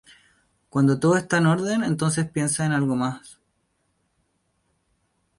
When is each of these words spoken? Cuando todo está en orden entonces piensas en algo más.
Cuando 0.71 0.99
todo 0.99 1.15
está 1.15 1.37
en 1.37 1.45
orden 1.45 1.83
entonces 1.83 2.27
piensas 2.27 2.65
en 2.65 2.71
algo 2.71 2.95
más. 2.95 3.37